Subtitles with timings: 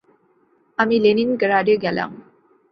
[0.77, 2.11] আমি লেনিনগ্রাডে গেলাম।